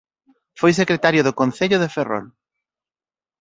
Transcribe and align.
Foi 0.59 0.71
secretario 0.81 1.25
do 1.27 1.37
concello 1.39 1.77
de 1.79 1.91
Ferrol. 1.95 2.25